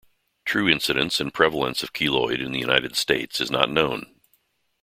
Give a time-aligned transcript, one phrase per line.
[0.45, 4.19] True incidence and prevalence of keloid in United States is not known.